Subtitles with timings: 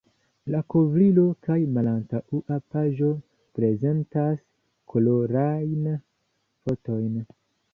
[0.53, 3.11] La kovrilo kaj malantaŭa paĝo
[3.59, 4.41] prezentas
[4.95, 7.25] kolorajn fotojn.